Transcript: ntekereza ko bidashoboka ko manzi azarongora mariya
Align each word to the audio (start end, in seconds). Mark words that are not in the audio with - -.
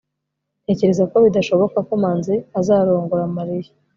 ntekereza 0.63 1.03
ko 1.11 1.15
bidashoboka 1.25 1.77
ko 1.87 1.93
manzi 2.03 2.33
azarongora 2.59 3.23
mariya 3.37 3.71